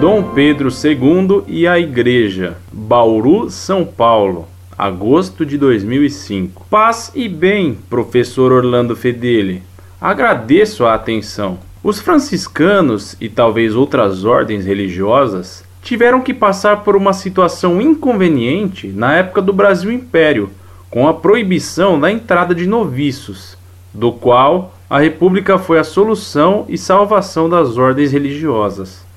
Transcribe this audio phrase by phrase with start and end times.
[0.00, 6.64] Dom Pedro II e a Igreja, Bauru, São Paulo, agosto de 2005.
[6.70, 9.62] Paz e bem, professor Orlando Fedeli.
[10.00, 11.58] Agradeço a atenção.
[11.84, 19.16] Os franciscanos e talvez outras ordens religiosas tiveram que passar por uma situação inconveniente na
[19.16, 20.48] época do Brasil Império,
[20.88, 23.54] com a proibição da entrada de noviços,
[23.92, 29.09] do qual a República foi a solução e salvação das ordens religiosas.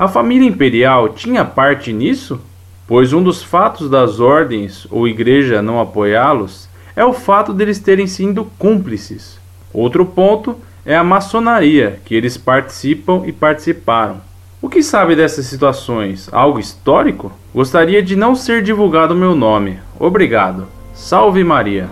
[0.00, 2.40] A família imperial tinha parte nisso?
[2.88, 8.06] Pois um dos fatos das ordens ou igreja não apoiá-los é o fato deles terem
[8.06, 9.38] sido cúmplices.
[9.74, 14.22] Outro ponto é a maçonaria, que eles participam e participaram.
[14.62, 16.30] O que sabe dessas situações?
[16.32, 17.30] Algo histórico?
[17.54, 19.80] Gostaria de não ser divulgado meu nome.
[19.98, 20.66] Obrigado.
[20.94, 21.90] Salve Maria.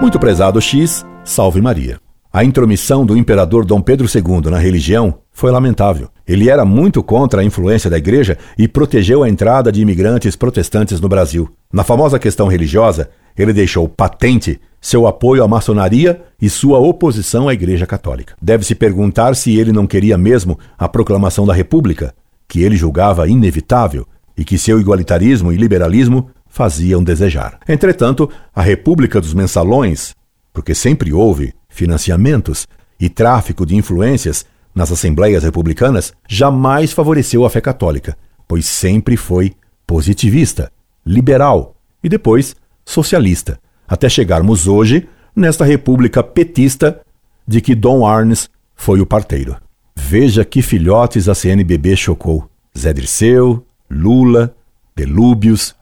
[0.00, 2.00] Muito prezado X, salve Maria.
[2.34, 6.08] A intromissão do imperador Dom Pedro II na religião foi lamentável.
[6.26, 10.98] Ele era muito contra a influência da igreja e protegeu a entrada de imigrantes protestantes
[10.98, 11.50] no Brasil.
[11.70, 17.52] Na famosa questão religiosa, ele deixou patente seu apoio à maçonaria e sua oposição à
[17.52, 18.34] Igreja Católica.
[18.40, 22.14] Deve-se perguntar se ele não queria mesmo a proclamação da República,
[22.48, 24.06] que ele julgava inevitável
[24.38, 27.58] e que seu igualitarismo e liberalismo faziam desejar.
[27.68, 30.14] Entretanto, a República dos Mensalões,
[30.50, 32.68] porque sempre houve financiamentos
[33.00, 39.54] e tráfico de influências nas assembleias republicanas, jamais favoreceu a fé católica, pois sempre foi
[39.86, 40.70] positivista,
[41.04, 47.00] liberal e depois socialista até chegarmos hoje nesta república petista
[47.46, 49.56] de que Dom Arnes foi o parteiro.
[49.94, 52.48] Veja que filhotes a CNBB chocou.
[52.78, 54.54] Zé Dirceu, Lula,
[54.94, 55.74] Pelúbios,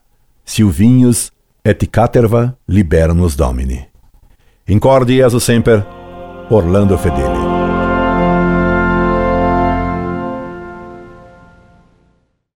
[0.45, 1.31] Silvinhos
[1.65, 3.90] et caterva liberam-nos domini.
[4.71, 5.85] Incorde Jesus semper,
[6.49, 7.50] Orlando Fedeli.